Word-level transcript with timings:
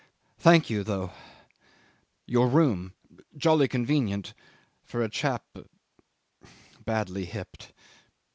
"Thank 0.49 0.67
you, 0.71 0.83
though 0.83 1.11
your 2.25 2.47
room 2.47 2.95
jolly 3.37 3.67
convenient 3.67 4.33
for 4.83 5.03
a 5.03 5.09
chap 5.09 5.45
badly 6.83 7.25
hipped." 7.25 7.71